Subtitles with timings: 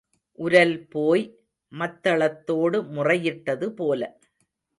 [0.39, 1.23] உரல் போய்
[1.71, 4.01] மத்தளத்தோடு முறையிட்டது போல.